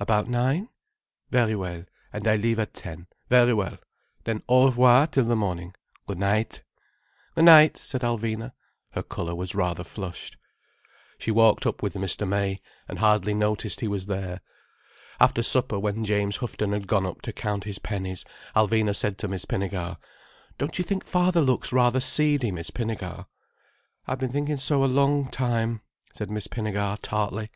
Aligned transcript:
"About 0.00 0.26
nine?" 0.28 0.68
"Very 1.30 1.54
well, 1.54 1.84
and 2.12 2.26
I 2.26 2.34
leave 2.34 2.58
at 2.58 2.74
ten. 2.74 3.06
Very 3.28 3.54
well. 3.54 3.78
Then 4.24 4.42
au 4.48 4.64
revoir 4.64 5.06
till 5.06 5.22
the 5.22 5.36
morning. 5.36 5.76
Good 6.08 6.18
night." 6.18 6.62
"Good 7.36 7.44
night," 7.44 7.76
said 7.76 8.00
Alvina. 8.00 8.50
Her 8.94 9.04
colour 9.04 9.36
was 9.36 9.54
rather 9.54 9.84
flushed. 9.84 10.36
She 11.18 11.30
walked 11.30 11.68
up 11.68 11.84
with 11.84 11.94
Mr. 11.94 12.26
May, 12.26 12.60
and 12.88 12.98
hardly 12.98 13.32
noticed 13.32 13.78
he 13.78 13.86
was 13.86 14.06
there. 14.06 14.40
After 15.20 15.44
supper, 15.44 15.78
when 15.78 16.04
James 16.04 16.38
Houghton 16.38 16.72
had 16.72 16.88
gone 16.88 17.06
up 17.06 17.22
to 17.22 17.32
count 17.32 17.62
his 17.62 17.78
pennies, 17.78 18.24
Alvina 18.56 18.92
said 18.92 19.18
to 19.18 19.28
Miss 19.28 19.44
Pinnegar: 19.44 19.98
"Don't 20.58 20.80
you 20.80 20.84
think 20.84 21.06
father 21.06 21.40
looks 21.42 21.72
rather 21.72 22.00
seedy, 22.00 22.50
Miss 22.50 22.72
Pinnegar?" 22.72 23.26
"I've 24.08 24.18
been 24.18 24.32
thinking 24.32 24.56
so 24.56 24.82
a 24.82 24.86
long 24.86 25.30
time," 25.30 25.80
said 26.12 26.28
Miss 26.28 26.48
Pinnegar 26.48 26.98
tartly. 27.02 27.50